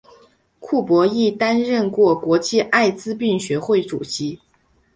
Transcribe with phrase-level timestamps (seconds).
[0.59, 4.39] 库珀亦担任过国际艾滋病学会主席。